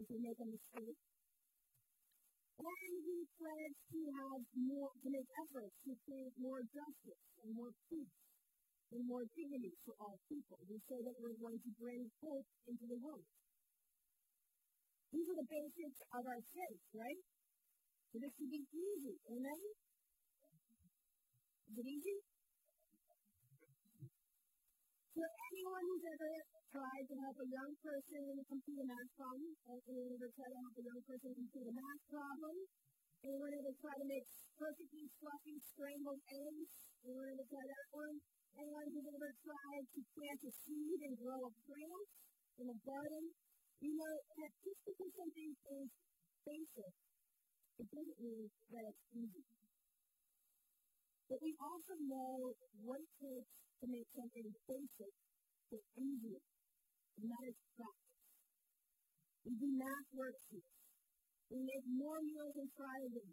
if 0.00 0.06
we 0.08 0.16
make 0.16 0.40
a 0.40 0.48
mistake. 0.48 1.00
And 2.56 2.96
we 3.04 3.18
pledge 3.36 3.78
to 3.84 4.00
have 4.16 4.40
more, 4.64 4.92
to 4.96 5.08
make 5.12 5.28
efforts 5.44 5.76
to 5.84 5.92
create 6.08 6.34
more 6.40 6.64
justice 6.64 7.24
and 7.44 7.52
more 7.52 7.72
peace 7.88 8.29
and 8.90 9.06
more 9.06 9.22
dignity 9.22 9.74
for 9.86 9.94
all 10.02 10.18
people. 10.26 10.58
We 10.66 10.78
say 10.90 10.98
that 11.06 11.16
we're 11.22 11.38
going 11.38 11.60
to 11.62 11.70
bring 11.78 12.10
hope 12.18 12.48
into 12.66 12.84
the 12.90 12.98
world. 12.98 13.26
These 15.10 15.26
are 15.26 15.38
the 15.38 15.50
basics 15.50 16.00
of 16.14 16.22
our 16.22 16.42
faith, 16.54 16.82
right? 16.94 17.22
So 18.10 18.18
this 18.18 18.32
should 18.34 18.50
be 18.50 18.62
easy, 18.62 19.14
amen? 19.30 19.62
Is 21.70 21.76
it 21.78 21.86
easy? 21.86 22.18
For 25.14 25.26
anyone 25.26 25.84
who's 25.86 26.06
ever 26.10 26.32
tried 26.70 27.06
to 27.10 27.16
help 27.26 27.36
a 27.38 27.48
young 27.50 27.72
person 27.82 28.24
complete 28.46 28.80
a 28.82 28.86
math 28.86 29.10
problem, 29.18 29.50
anyone 29.86 30.14
ever 30.14 30.30
tried 30.34 30.50
to 30.54 30.60
help 30.62 30.74
a 30.78 30.84
young 30.86 31.02
person 31.06 31.30
complete 31.34 31.66
a 31.70 31.74
math 31.74 32.02
problem, 32.10 32.54
anyone 33.26 33.52
ever 33.54 33.72
tried 33.82 34.00
to 34.02 34.08
make 34.10 34.26
perfectly 34.58 35.04
fluffy 35.18 35.56
scrambled 35.74 36.22
eggs, 36.26 36.72
anyone 37.06 37.28
ever 37.34 37.46
tried 37.50 37.70
that 37.70 37.88
one? 37.94 38.16
Anyone 38.58 38.88
who's 38.90 39.08
ever 39.10 39.30
tried 39.44 39.86
to 39.94 40.00
plant 40.14 40.40
a 40.46 40.52
seed 40.64 40.98
and 41.06 41.14
grow 41.18 41.40
a 41.46 41.52
plant 41.66 42.08
in 42.58 42.66
a 42.70 42.78
garden, 42.86 43.24
you 43.80 43.92
know 43.96 44.14
that 44.38 44.52
just 44.62 44.80
because 44.86 45.12
something 45.16 45.50
is 45.80 45.88
basic, 46.44 46.92
it 47.80 47.86
doesn't 47.90 48.20
mean 48.20 48.46
that 48.74 48.84
it's 48.90 49.04
easy. 49.14 49.44
But 51.30 51.38
we 51.40 51.54
also 51.62 51.94
know 52.10 52.52
what 52.82 52.98
it 53.00 53.12
takes 53.22 53.52
to 53.80 53.84
make 53.86 54.08
something 54.12 54.46
basic 54.66 55.12
but 55.70 55.82
easier, 55.96 56.42
and 57.16 57.26
that 57.30 57.44
is 57.46 57.58
practice. 57.78 58.20
We 59.46 59.52
do 59.56 59.68
math 59.78 60.08
worksheets. 60.12 60.74
We 61.50 61.58
make 61.64 61.86
more 61.86 62.20
meals 62.20 62.54
than 62.54 62.68
Friday. 62.76 63.30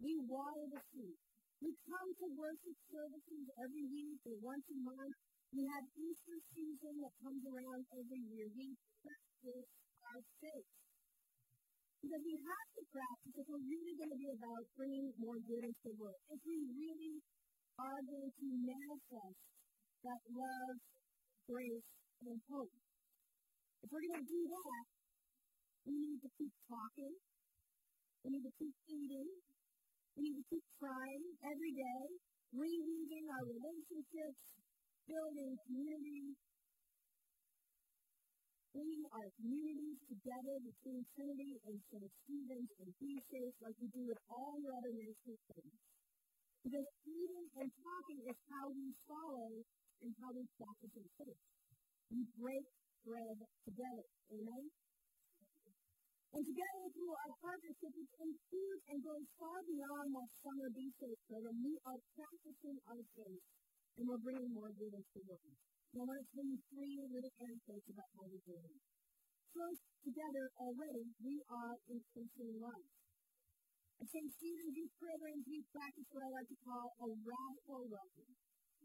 We 0.00 0.16
water 0.26 0.64
the 0.72 0.80
seed. 0.90 1.18
We 1.60 1.76
come 1.84 2.08
to 2.24 2.26
worship 2.40 2.76
services 2.88 3.44
every 3.60 3.84
week 3.92 4.20
or 4.24 4.36
once 4.40 4.64
a 4.72 4.78
month. 4.80 5.16
We 5.52 5.68
have 5.68 5.84
Easter 5.92 6.38
season 6.56 7.04
that 7.04 7.12
comes 7.20 7.44
around 7.44 7.84
every 8.00 8.22
year. 8.32 8.48
We 8.56 8.72
practice 9.04 9.68
our 10.08 10.20
faith. 10.40 10.72
Because 12.00 12.22
we 12.24 12.32
have 12.40 12.68
to 12.80 12.82
practice 12.88 13.34
if 13.36 13.44
we're 13.44 13.60
really 13.60 13.92
going 14.00 14.08
to 14.08 14.16
be 14.16 14.32
about 14.32 14.64
bringing 14.72 15.12
more 15.20 15.36
good 15.36 15.60
into 15.68 15.84
the 15.84 15.96
world. 16.00 16.16
If 16.32 16.40
we 16.48 16.56
really 16.80 17.20
are 17.76 18.00
going 18.08 18.32
to 18.32 18.46
manifest 18.64 19.40
that 20.08 20.22
love, 20.32 20.76
grace, 21.44 21.88
and 22.24 22.40
hope. 22.48 22.72
If 23.84 23.92
we're 23.92 24.04
going 24.08 24.24
to 24.24 24.28
do 24.32 24.42
that, 24.48 24.84
we 25.84 25.92
need 25.92 26.24
to 26.24 26.30
keep 26.40 26.52
talking. 26.72 27.14
We 28.24 28.28
need 28.32 28.48
to 28.48 28.54
keep 28.56 28.72
eating. 28.88 29.28
We 30.20 30.28
need 30.28 30.44
to 30.44 30.48
keep 30.52 30.66
trying 30.76 31.24
every 31.48 31.72
day, 31.80 32.02
reweaving 32.52 33.24
our 33.32 33.40
relationships, 33.40 34.52
building 35.08 35.56
community, 35.64 36.36
bringing 38.76 39.04
our 39.16 39.28
communities 39.40 39.96
together 40.12 40.60
between 40.60 41.08
Trinity 41.16 41.56
and 41.64 41.80
St. 41.88 42.04
Stephen's 42.04 42.68
and 42.84 42.92
Be 43.00 43.16
Safe 43.32 43.56
like 43.64 43.72
we 43.80 43.88
do 43.96 44.12
with 44.12 44.20
all 44.28 44.60
the 44.60 44.68
other 44.68 44.92
ministry 44.92 45.40
things. 45.56 45.80
Because 46.68 46.88
eating 47.08 47.46
and 47.56 47.72
talking 47.80 48.20
is 48.28 48.36
how 48.52 48.68
we 48.76 48.92
follow 49.08 49.64
and 50.04 50.12
how 50.20 50.36
we 50.36 50.44
practice 50.60 51.00
our 51.00 51.10
faith. 51.16 51.40
We 52.12 52.28
break 52.36 52.68
bread 53.08 53.40
together. 53.64 54.04
Amen? 54.36 54.68
And 56.30 56.46
together 56.46 56.84
through 56.94 57.10
our 57.10 57.32
partnership, 57.42 57.90
which 57.90 58.14
includes 58.22 58.82
and 58.86 59.02
goes 59.02 59.26
far 59.34 59.58
beyond 59.66 60.14
that 60.14 60.30
summer 60.46 60.70
Be 60.70 60.86
Safe 61.02 61.18
program, 61.26 61.58
we 61.58 61.74
are 61.82 61.98
practicing 62.14 62.78
our 62.86 63.02
faith 63.18 63.42
and 63.98 64.06
we're 64.06 64.22
bringing 64.22 64.54
more 64.54 64.70
good 64.78 64.94
into 64.94 65.10
the 65.10 65.26
world. 65.26 65.58
Now, 65.90 66.06
I 66.06 66.14
want 66.14 66.22
to 66.22 66.28
tell 66.30 66.46
you 66.46 66.58
three 66.70 67.02
little 67.02 67.34
anecdotes 67.34 67.88
about 67.90 68.06
how 68.14 68.30
we're 68.30 68.46
doing. 68.46 68.78
First, 69.50 69.82
together 70.06 70.54
already, 70.54 71.10
we 71.18 71.42
are 71.50 71.74
increasing 71.90 72.62
love. 72.62 72.86
At 73.98 74.06
St. 74.06 74.30
Stephen's 74.38 74.78
Youth 74.78 74.94
Programs, 75.02 75.44
we 75.50 75.66
practice 75.74 76.06
what 76.14 76.22
I 76.22 76.30
like 76.30 76.46
to 76.46 76.58
call 76.62 76.94
a 76.94 77.08
radical 77.26 77.90
welcome. 77.90 78.32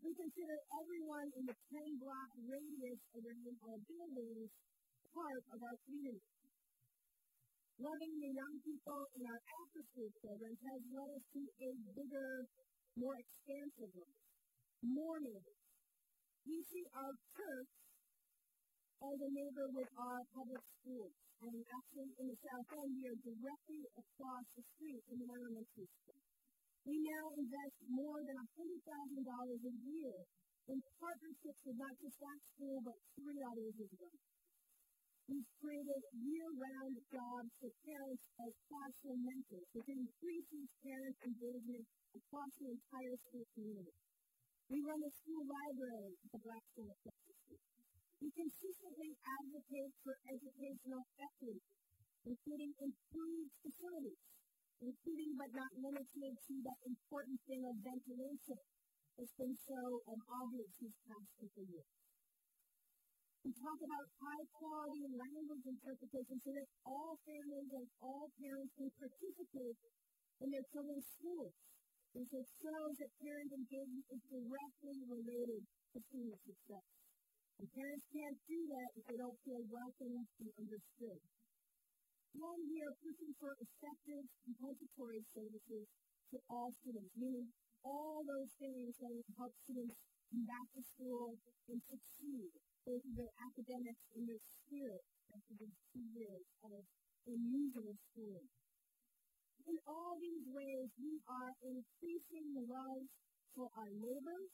We 0.02 0.18
consider 0.18 0.58
everyone 0.82 1.30
in 1.38 1.46
the 1.46 1.56
10 1.72 2.02
block 2.02 2.30
radius 2.42 3.00
around 3.14 3.54
our 3.70 3.78
buildings 3.86 4.50
part 5.14 5.46
of 5.54 5.60
our 5.62 5.78
community. 5.86 6.35
Loving 7.76 8.16
the 8.24 8.32
young 8.32 8.56
people 8.64 9.04
in 9.20 9.24
our 9.28 9.42
after-school 9.60 10.08
programs 10.24 10.62
has 10.64 10.82
led 10.96 11.10
us 11.12 11.26
to 11.36 11.42
a 11.44 11.70
bigger, 11.92 12.48
more 12.96 13.20
expansive. 13.20 13.92
More 14.80 15.20
neighbors. 15.20 15.60
We 16.48 16.64
see 16.72 16.86
our 16.96 17.14
church 17.36 17.72
as 19.04 19.18
a 19.20 19.30
neighbor 19.34 19.68
with 19.76 19.92
our 20.00 20.20
public 20.32 20.64
schools. 20.80 21.12
And 21.44 21.52
actually 21.52 22.16
in 22.16 22.26
the 22.32 22.40
South 22.48 22.70
End, 22.80 22.96
we 22.96 23.12
are 23.12 23.20
directly 23.28 23.84
across 24.00 24.46
the 24.56 24.64
street 24.72 25.04
from 25.12 25.20
the 25.20 25.28
elementary 25.36 25.90
school. 26.00 26.22
We 26.88 26.96
now 27.04 27.26
invest 27.36 27.76
more 27.92 28.24
than 28.24 28.40
$100,000 28.40 29.20
a 29.20 29.74
year 29.84 30.16
in 30.72 30.78
partnerships 30.96 31.62
with 31.68 31.76
not 31.76 31.96
just 32.00 32.18
that 32.24 32.40
school, 32.56 32.80
but 32.88 32.96
three 33.20 33.42
others 33.44 33.76
as 33.84 33.92
well. 34.00 34.35
We've 35.26 35.58
created 35.58 36.02
year-round 36.22 37.02
jobs 37.10 37.50
for 37.58 37.74
parents 37.82 38.26
as 38.46 38.54
classroom 38.70 39.26
mentors, 39.26 39.66
which 39.74 39.90
increases 39.90 40.70
parents' 40.86 41.18
engagement 41.26 41.82
across 42.14 42.54
the 42.62 42.70
entire 42.70 43.18
school 43.26 43.46
community. 43.58 43.98
We 44.70 44.86
run 44.86 45.02
the 45.02 45.10
school 45.10 45.42
library 45.50 46.14
at 46.14 46.30
the 46.30 46.46
Blackstone 46.46 46.94
Street. 47.02 47.58
We 48.22 48.30
consistently 48.38 49.18
advocate 49.26 49.94
for 50.06 50.14
educational 50.30 51.04
equity, 51.18 51.62
including 52.30 52.72
improved 52.78 53.54
facilities, 53.66 54.22
including 54.78 55.32
but 55.42 55.50
not 55.58 55.74
limited 55.74 56.34
to 56.38 56.54
that 56.70 56.80
important 56.86 57.42
thing 57.50 57.66
of 57.66 57.82
ventilation 57.82 58.62
that's 59.18 59.34
been 59.42 59.58
so 59.58 60.06
obvious 60.06 60.70
these 60.78 60.98
past 61.10 61.30
couple 61.42 61.66
years. 61.66 62.05
We 63.46 63.54
talk 63.62 63.78
about 63.78 64.10
high 64.26 64.46
quality 64.58 65.06
language 65.06 65.70
interpretation 65.70 66.42
so 66.42 66.50
that 66.50 66.66
all 66.82 67.14
families 67.30 67.70
and 67.78 67.86
all 68.02 68.26
parents 68.42 68.74
can 68.74 68.90
participate 68.98 69.78
in 70.42 70.50
their 70.50 70.66
children's 70.74 71.06
schools. 71.14 71.54
And 72.18 72.26
so 72.26 72.42
it 72.42 72.50
shows 72.58 72.94
that 72.98 73.22
parent 73.22 73.54
engagement 73.54 74.06
is 74.18 74.22
directly 74.34 74.98
related 75.06 75.62
to 75.62 75.98
student 76.10 76.42
success. 76.42 76.90
And 77.62 77.70
parents 77.70 78.06
can't 78.10 78.40
do 78.50 78.60
that 78.66 78.90
if 78.98 79.04
they 79.14 79.18
don't 79.22 79.38
feel 79.46 79.62
welcome 79.70 80.26
and 80.42 80.50
understood. 80.58 81.22
One, 82.34 82.62
we 82.66 82.82
are 82.82 82.98
pushing 82.98 83.30
for 83.38 83.54
effective 83.62 84.26
compensatory 84.42 85.22
services 85.38 85.86
to 86.34 86.38
all 86.50 86.74
students, 86.82 87.14
meaning 87.14 87.46
all 87.86 88.26
those 88.26 88.50
things 88.58 88.98
that 89.06 89.14
help 89.38 89.54
students 89.62 90.02
come 90.34 90.50
back 90.50 90.66
to 90.74 90.82
school 90.82 91.38
and 91.70 91.78
succeed 91.86 92.50
in 92.86 93.02
their 93.18 93.34
academics 93.42 94.04
and 94.14 94.24
their 94.30 94.44
spirit 94.62 95.04
after 95.34 95.54
these 95.58 95.78
two 95.90 96.06
years 96.14 96.46
of 96.70 96.82
unusual 97.26 97.94
schooling. 98.10 98.50
In 99.66 99.78
all 99.90 100.14
these 100.22 100.46
ways, 100.54 100.90
we 101.02 101.18
are 101.26 101.54
increasing 101.66 102.46
the 102.54 102.66
love 102.70 103.02
for 103.58 103.66
our 103.82 103.92
neighbors 103.98 104.54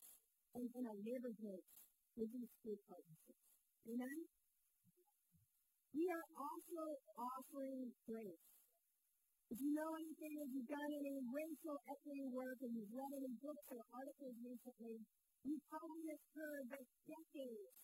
and 0.56 0.66
in 0.72 0.84
our 0.88 1.02
neighborhoods 1.04 1.68
with 2.16 2.30
these 2.32 2.52
school 2.60 2.80
partnerships. 2.88 3.46
Amen? 3.92 4.18
We 5.92 6.08
are 6.08 6.28
also 6.40 6.84
offering 7.20 7.92
grace. 8.08 8.46
If 9.52 9.60
you 9.60 9.76
know 9.76 9.92
anything, 10.00 10.34
if 10.40 10.50
you've 10.56 10.72
done 10.72 10.92
any 10.96 11.16
racial 11.28 11.76
equity 11.92 12.28
work 12.32 12.56
and 12.64 12.72
you've 12.72 12.96
read 12.96 13.12
any 13.12 13.36
books 13.44 13.68
or 13.68 13.84
articles 13.92 14.36
recently, 14.40 14.96
you 15.44 15.60
probably 15.68 16.04
have 16.08 16.24
heard 16.32 16.64
that 16.72 16.86
decades 17.04 17.76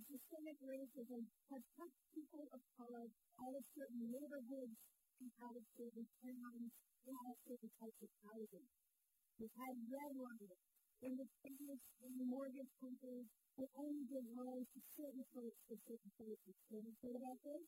systemic 0.00 0.56
racism 0.64 1.28
has 1.52 1.62
touched 1.76 2.02
people 2.16 2.48
of 2.48 2.60
color 2.80 3.04
out 3.12 3.52
of 3.52 3.64
certain 3.76 4.08
neighborhoods 4.08 4.76
and 5.20 5.28
out 5.44 5.52
of 5.52 5.64
certain 5.76 6.06
towns 6.24 6.72
and 7.04 7.12
out 7.12 7.28
of 7.28 7.38
certain 7.44 7.70
types 7.76 8.00
of 8.00 8.10
housing. 8.24 8.68
We've 9.36 9.56
had 9.58 9.74
redlining 9.92 10.56
in 11.02 11.12
the 11.18 11.28
banks 11.44 11.84
and 12.00 12.12
the 12.16 12.24
mortgage 12.24 12.72
companies 12.80 13.28
will 13.58 13.68
only 13.76 14.04
give 14.08 14.24
loans 14.32 14.64
to 14.72 14.80
certain 14.96 15.24
folks 15.34 15.60
for 15.68 15.76
certain 15.84 16.12
places. 16.16 16.54
Have 16.72 16.84
you 16.88 16.94
heard 17.04 17.18
about 17.20 17.38
this? 17.44 17.64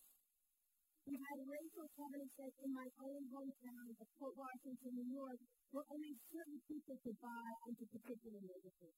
We 1.04 1.21
had 1.21 1.37
racial 1.45 1.85
covenants 2.00 2.33
in 2.40 2.71
my 2.73 2.88
own 3.04 3.23
hometown 3.28 3.93
of 4.00 4.07
Port 4.16 4.33
Washington, 4.40 4.97
New 4.97 5.11
York, 5.12 5.37
where 5.76 5.85
only 5.93 6.16
certain 6.33 6.57
people 6.64 6.97
could 7.04 7.19
buy 7.21 7.49
into 7.69 7.85
particular 7.93 8.40
neighborhoods. 8.40 8.97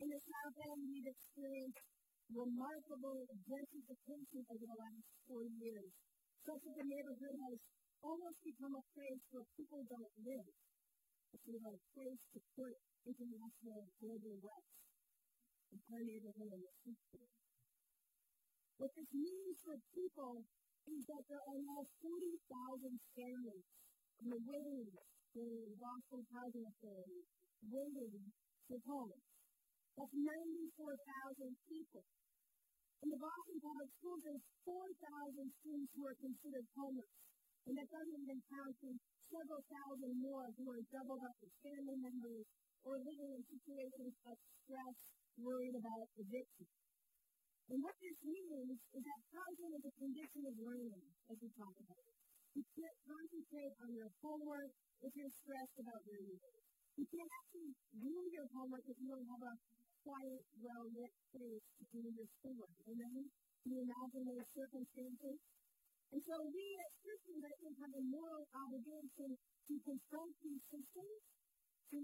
In 0.00 0.08
the 0.08 0.16
South 0.16 0.56
End, 0.64 0.80
we've 0.88 1.12
experienced 1.12 1.84
remarkable 2.32 3.20
gentrification 3.44 4.40
over 4.48 4.64
the 4.64 4.78
last 4.80 5.04
four 5.28 5.44
years, 5.60 5.92
such 6.40 6.56
that 6.56 6.76
the 6.80 6.88
neighborhood 6.88 7.36
has 7.36 7.58
almost 8.00 8.40
become 8.40 8.80
a 8.80 8.84
place 8.96 9.20
where 9.28 9.44
people 9.60 9.84
don't 9.92 10.14
live. 10.24 10.48
It's 11.36 11.44
a 11.52 11.76
place 11.92 12.22
to 12.32 12.38
put 12.56 12.72
international 13.04 13.80
global 14.00 14.34
west, 14.40 14.72
our 15.92 16.00
neighborhood 16.00 16.48
in 16.48 16.62
the 16.64 16.74
future. 16.80 17.28
What 18.80 18.96
this 18.96 19.12
means 19.12 19.56
for 19.60 19.76
people 19.92 20.48
is 20.88 21.00
that 21.12 21.24
there 21.28 21.44
are 21.44 21.60
now 21.60 21.84
40,000 22.00 22.88
families 23.20 23.68
in 24.24 24.26
the 24.32 24.40
waiting 24.48 24.88
for 25.36 25.44
the 25.44 25.76
Boston 25.76 26.24
Housing 26.32 26.64
Authority 26.64 27.20
waiting 27.68 28.32
for 28.64 28.80
homes. 28.88 29.29
That's 29.96 30.14
94,000 30.14 31.56
people. 31.66 32.04
In 33.00 33.08
the 33.08 33.20
Boston 33.20 33.58
Public 33.64 33.90
Schools, 33.96 34.20
there's 34.28 34.46
4,000 34.68 35.50
students 35.60 35.90
who 35.96 36.04
are 36.04 36.18
considered 36.20 36.68
homeless. 36.76 37.12
And 37.64 37.74
that 37.76 37.88
doesn't 37.88 38.20
even 38.24 38.40
count 38.48 38.74
the 38.80 38.92
several 39.30 39.62
thousand 39.70 40.14
more 40.20 40.48
who 40.58 40.66
are 40.74 40.82
doubled 40.90 41.22
up 41.22 41.36
with 41.40 41.54
family 41.62 41.98
members 42.02 42.44
or 42.84 42.98
living 42.98 43.30
in 43.36 43.42
situations 43.46 44.14
of 44.26 44.36
stress, 44.64 44.96
worried 45.38 45.76
about 45.76 46.06
eviction. 46.18 46.68
And 47.70 47.78
what 47.84 47.94
this 48.02 48.18
means 48.26 48.76
is 48.90 49.02
that 49.06 49.20
housing 49.30 49.72
is 49.78 49.84
a 49.86 49.94
condition 50.00 50.42
of 50.50 50.54
learning, 50.58 51.06
as 51.30 51.38
we 51.38 51.48
talk 51.54 51.76
about. 51.78 52.04
You 52.58 52.64
can't 52.74 52.98
concentrate 53.06 53.74
on 53.86 53.90
your 53.94 54.10
homework 54.18 54.72
if 55.06 55.12
you're 55.14 55.30
stressed 55.30 55.78
about 55.78 56.02
where 56.02 56.18
you 56.18 56.34
live. 56.34 56.59
You 56.96 57.06
can't 57.06 57.32
actually 57.42 57.72
do 58.02 58.14
your 58.34 58.46
homework 58.54 58.84
if 58.88 58.96
you 58.98 59.08
don't 59.10 59.28
have 59.30 59.42
a 59.46 59.54
quiet, 60.02 60.42
well-lit 60.60 61.14
place 61.34 61.64
to 61.78 61.84
do 61.92 62.00
your 62.10 62.28
schoolwork. 62.40 62.74
Amen? 62.88 63.28
Can 63.62 63.68
you 63.76 63.80
imagine 63.84 64.22
those 64.24 64.48
circumstances? 64.56 65.36
And 66.10 66.20
so 66.26 66.34
we 66.42 66.64
as 66.82 66.92
Christians, 67.06 67.42
I 67.46 67.54
think, 67.62 67.74
have 67.78 67.94
a 67.94 68.04
moral 68.10 68.42
obligation 68.50 69.30
to 69.38 69.74
confront 69.86 70.32
these 70.42 70.62
systems, 70.66 71.20
to 71.94 72.00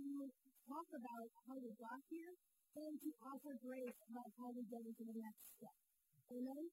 talk 0.70 0.88
about 0.94 1.26
how 1.50 1.56
we 1.58 1.74
got 1.74 2.00
here, 2.06 2.32
and 2.76 2.94
to 3.02 3.10
offer 3.26 3.52
grace 3.64 3.98
about 4.12 4.30
how 4.38 4.52
we 4.54 4.62
get 4.70 4.84
into 4.84 5.02
the 5.02 5.16
next 5.18 5.44
step. 5.58 5.76
Amen? 6.30 6.64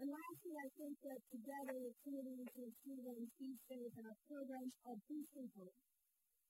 And 0.00 0.08
lastly, 0.12 0.54
I 0.60 0.68
think 0.76 0.94
that 1.04 1.20
together 1.32 1.76
with 1.80 1.96
Trinity 2.04 2.36
and 2.56 2.72
Stephen, 2.84 3.20
these 3.40 3.60
days 3.68 3.92
in 3.96 4.04
our 4.06 4.18
programs 4.28 4.74
are 4.88 4.96
boosting 5.08 5.48
hope. 5.56 5.76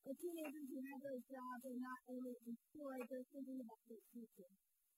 The 0.06 0.14
teenagers 0.22 0.70
who 0.70 0.78
have 0.86 1.02
those 1.02 1.24
jobs 1.26 1.62
are 1.66 1.80
not 1.82 1.98
only 2.06 2.38
employed, 2.46 3.02
they're 3.10 3.26
thinking 3.34 3.58
about 3.58 3.82
their 3.90 3.98
future. 4.14 4.50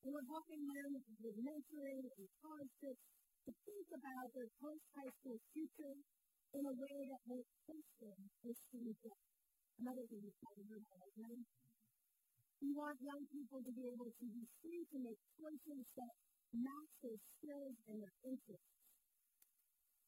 And 0.04 0.12
we're 0.12 0.28
helping 0.28 0.60
them 0.68 1.00
with 1.24 1.36
mentoring 1.40 2.04
and 2.04 2.28
trips 2.76 3.04
to 3.48 3.50
think 3.64 3.86
about 3.88 4.28
their 4.36 4.52
post-high 4.60 5.12
school 5.16 5.40
future 5.56 5.96
in 6.52 6.60
a 6.60 6.74
way 6.76 6.96
that 7.08 7.22
makes 7.24 7.48
sense 7.64 7.88
to 8.04 8.12
them 8.12 8.20
as 8.52 8.56
students. 8.68 9.00
Another 9.80 10.04
thing 10.12 10.20
probably 10.44 10.68
heard 10.68 10.84
about, 10.84 11.08
right? 11.24 11.44
We 12.60 12.68
want 12.76 13.00
young 13.00 13.24
people 13.32 13.64
to 13.64 13.72
be 13.72 13.88
able 13.88 14.12
to 14.12 14.26
be 14.28 14.44
free 14.60 14.84
to 14.92 14.98
make 15.08 15.20
choices 15.40 15.88
that 15.96 16.12
match 16.52 16.92
their 17.00 17.16
skills 17.16 17.80
and 17.88 17.96
their 18.04 18.16
interests. 18.28 18.67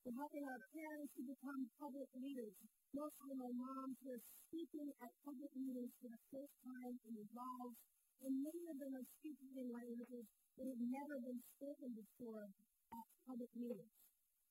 We're 0.01 0.17
helping 0.17 0.49
our 0.49 0.63
parents 0.73 1.13
to 1.13 1.23
become 1.29 1.61
public 1.77 2.09
leaders. 2.17 2.57
Most 2.97 3.13
of 3.21 3.27
them 3.29 3.45
are 3.45 3.53
moms 3.53 4.01
who 4.01 4.17
are 4.17 4.25
speaking 4.49 4.89
at 4.97 5.13
public 5.29 5.53
meetings 5.53 5.93
for 6.01 6.09
the 6.09 6.23
first 6.33 6.55
time 6.65 6.97
in 7.05 7.21
lives, 7.37 7.77
and 8.25 8.33
many 8.41 8.65
of 8.73 8.77
them 8.81 8.97
are 8.97 9.09
speaking 9.21 9.53
in 9.61 9.69
languages 9.69 10.25
that 10.57 10.73
have 10.73 10.83
never 10.89 11.21
been 11.21 11.37
spoken 11.53 11.93
before 11.93 12.49
at 12.97 13.05
public 13.29 13.53
meetings. 13.53 13.93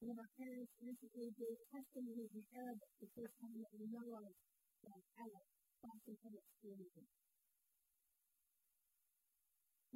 One 0.05 0.13
of 0.13 0.21
our 0.21 0.31
parents 0.37 0.69
recently 0.85 1.33
gave 1.33 1.57
testimony 1.73 2.29
in 2.29 2.43
Arabic 2.53 2.89
the 3.01 3.09
first 3.17 3.33
time 3.41 3.57
that 3.57 3.73
we 3.73 3.89
know 3.89 4.05
of 4.21 4.29
uh, 4.85 5.01
at 5.17 5.29
a 5.33 5.41
Boston 5.81 6.13
Public 6.21 6.45
School 6.61 6.77
meeting. 6.77 7.09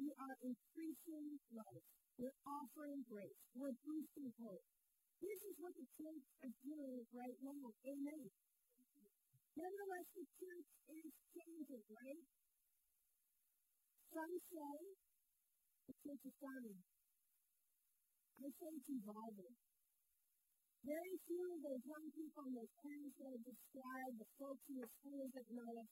We 0.02 0.10
are 0.18 0.34
increasing 0.42 1.38
life. 1.54 1.86
We're 2.18 2.34
offering 2.42 3.06
grace. 3.06 3.38
We're 3.54 3.78
boosting 3.86 4.34
hope. 4.42 4.66
This 5.24 5.40
is 5.40 5.56
what 5.56 5.72
the 5.72 5.88
church 5.96 6.26
is 6.44 6.54
doing 6.60 7.00
right 7.16 7.38
now. 7.40 7.64
Amen. 7.88 8.24
Nevertheless, 9.56 10.08
the 10.12 10.26
church 10.36 10.68
is 11.00 11.08
changing, 11.32 11.84
right? 11.88 12.24
Some 14.12 14.34
say 14.52 14.76
the 15.88 15.94
church 15.96 16.22
is 16.28 16.36
dying. 16.44 16.80
I 18.36 18.48
say 18.52 18.68
it's 18.68 18.90
evolving. 18.92 19.56
Very 20.84 21.16
few 21.24 21.44
of 21.56 21.60
those 21.72 21.84
young 21.88 22.06
people 22.12 22.44
in 22.44 22.52
those 22.60 22.74
parents 22.84 23.16
that 23.16 23.32
I 23.32 23.38
described, 23.40 24.16
the 24.20 24.28
folks 24.36 24.64
in 24.68 24.76
the 24.76 24.90
schools 25.00 25.30
that 25.32 25.48
know 25.48 25.72
us, 25.80 25.88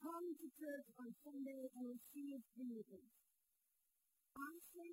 come 0.00 0.26
to 0.32 0.46
church 0.56 0.88
on 0.96 1.12
Sunday 1.20 1.62
and 1.76 1.84
receive 1.92 2.40
communion. 2.56 3.04
Honestly, 4.32 4.92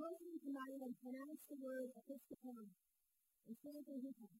most 0.00 0.16
of 0.16 0.24
them 0.24 0.38
cannot 0.40 0.68
even 0.80 0.92
pronounce 1.04 1.42
the 1.52 1.58
word. 1.60 1.92
And 3.48 3.56
with 3.64 4.18
them. 4.20 4.36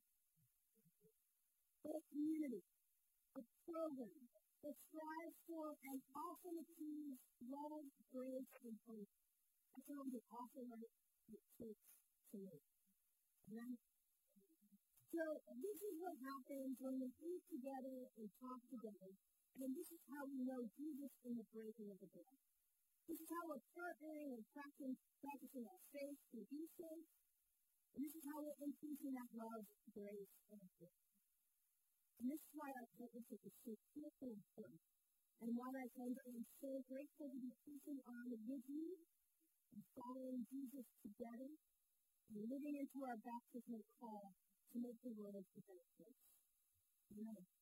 A 1.88 1.96
community, 2.12 2.60
a 3.32 3.42
program 3.64 4.20
that 4.60 4.76
strives 4.84 5.38
for 5.48 5.72
and 5.88 5.96
often 6.12 6.60
achieves 6.60 7.16
love, 7.48 7.88
grace, 8.12 8.52
and 8.68 8.76
hope. 8.84 9.08
That 9.72 9.82
sounds 9.88 10.12
an 10.12 10.24
awful 10.28 10.68
right 10.68 10.92
at 11.32 11.40
church 11.56 11.80
to 12.32 12.36
me. 12.36 12.60
Amen? 13.48 13.80
So 15.08 15.40
this 15.56 15.78
is 15.88 15.94
what 16.04 16.12
happens 16.20 16.76
when 16.76 17.00
we 17.00 17.08
eat 17.08 17.44
together 17.48 18.12
and 18.12 18.28
talk 18.44 18.60
together. 18.68 19.16
And 19.56 19.72
this 19.72 19.88
is 19.88 20.04
how 20.12 20.28
we 20.28 20.44
know 20.44 20.68
Jesus 20.76 21.12
in 21.24 21.32
the 21.40 21.48
breaking 21.48 21.88
of 21.88 21.96
the 22.04 22.12
bread. 22.12 22.36
This 23.08 23.24
is 23.24 23.28
how 23.32 23.40
we're 23.48 23.64
partnering 23.72 24.36
and 24.36 24.44
practicing, 24.52 25.00
practicing 25.24 25.64
our 25.64 25.80
faith 25.96 26.20
through 26.28 26.44
things. 26.76 27.08
And 27.94 28.00
this 28.04 28.14
is 28.14 28.24
how 28.28 28.38
we're 28.42 28.60
increasing 28.62 29.12
that 29.16 29.30
love, 29.34 29.64
grace, 29.94 30.34
and 30.52 30.62
faith. 30.78 31.02
And 32.18 32.26
this 32.30 32.42
is 32.42 32.52
why 32.58 32.70
our 32.74 32.88
partnership 32.98 33.40
is 33.46 33.54
so 33.62 33.72
critically 33.94 34.34
important. 34.34 34.82
And 35.38 35.54
why 35.54 35.70
I 35.70 35.86
am 35.86 36.42
so 36.58 36.70
grateful 36.90 37.30
to 37.30 37.38
be 37.38 37.54
preaching 37.62 38.00
on 38.10 38.26
with 38.34 38.64
you 38.66 38.98
and 39.70 39.82
following 39.94 40.42
Jesus 40.50 40.86
together 41.06 41.52
and 42.34 42.42
living 42.50 42.74
into 42.82 42.98
our 43.06 43.14
baptismal 43.22 43.86
call 44.02 44.34
to 44.72 44.76
make 44.82 44.98
the 45.06 45.14
world 45.14 45.46
a 45.46 45.60
better 45.62 45.88
place. 45.94 46.22
Amen. 47.14 47.57